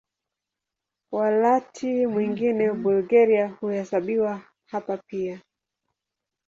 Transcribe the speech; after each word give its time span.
Wakati 1.11 2.07
mwingine 2.07 2.71
Bulgaria 2.73 3.47
huhesabiwa 3.47 4.41
hapa 4.65 4.97
pia. 4.97 5.39